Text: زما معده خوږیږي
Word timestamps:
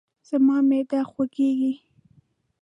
زما 0.29 0.57
معده 0.69 0.99
خوږیږي 1.11 1.73